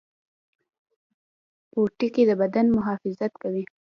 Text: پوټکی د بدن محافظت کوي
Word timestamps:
پوټکی 1.71 2.23
د 2.29 2.31
بدن 2.41 2.65
محافظت 2.77 3.33
کوي 3.41 3.63